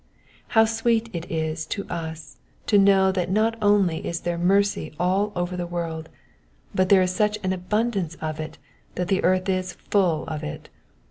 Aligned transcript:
How 0.57 0.65
sweet 0.65 1.11
it 1.13 1.31
is 1.31 1.63
to 1.67 1.87
us 1.87 2.37
to 2.65 2.79
know 2.79 3.11
that 3.11 3.29
not 3.29 3.55
only 3.61 4.03
is 4.07 4.21
there 4.21 4.35
mercy 4.39 4.95
all 4.99 5.31
over 5.35 5.55
the 5.55 5.67
world, 5.67 6.09
but 6.73 6.89
there 6.89 7.03
is 7.03 7.13
such 7.13 7.37
an 7.43 7.53
abundance 7.53 8.15
of 8.19 8.39
it 8.39 8.57
that 8.95 9.09
the 9.09 9.23
earth 9.23 9.47
is 9.47 9.73
full" 9.73 10.23
of 10.27 10.43
it. 10.43 10.69